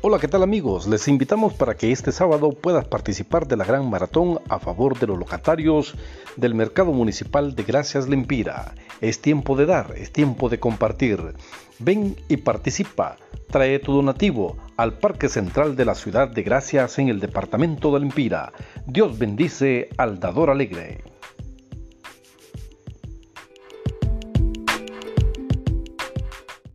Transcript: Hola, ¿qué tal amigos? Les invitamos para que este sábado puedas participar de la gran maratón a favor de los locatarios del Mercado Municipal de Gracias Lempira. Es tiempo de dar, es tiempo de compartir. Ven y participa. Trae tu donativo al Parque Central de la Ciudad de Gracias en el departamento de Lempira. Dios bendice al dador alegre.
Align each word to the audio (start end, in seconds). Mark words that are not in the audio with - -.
Hola, 0.00 0.20
¿qué 0.20 0.28
tal 0.28 0.44
amigos? 0.44 0.86
Les 0.86 1.08
invitamos 1.08 1.54
para 1.54 1.76
que 1.76 1.90
este 1.90 2.12
sábado 2.12 2.52
puedas 2.52 2.86
participar 2.86 3.48
de 3.48 3.56
la 3.56 3.64
gran 3.64 3.90
maratón 3.90 4.38
a 4.48 4.60
favor 4.60 4.96
de 4.96 5.08
los 5.08 5.18
locatarios 5.18 5.96
del 6.36 6.54
Mercado 6.54 6.92
Municipal 6.92 7.56
de 7.56 7.64
Gracias 7.64 8.08
Lempira. 8.08 8.76
Es 9.00 9.20
tiempo 9.20 9.56
de 9.56 9.66
dar, 9.66 9.94
es 9.96 10.12
tiempo 10.12 10.48
de 10.48 10.60
compartir. 10.60 11.34
Ven 11.80 12.14
y 12.28 12.36
participa. 12.36 13.16
Trae 13.50 13.80
tu 13.80 13.92
donativo 13.92 14.56
al 14.76 14.98
Parque 14.98 15.28
Central 15.28 15.74
de 15.74 15.84
la 15.84 15.96
Ciudad 15.96 16.28
de 16.28 16.44
Gracias 16.44 17.00
en 17.00 17.08
el 17.08 17.18
departamento 17.18 17.92
de 17.92 17.98
Lempira. 17.98 18.52
Dios 18.86 19.18
bendice 19.18 19.88
al 19.96 20.20
dador 20.20 20.50
alegre. 20.50 21.07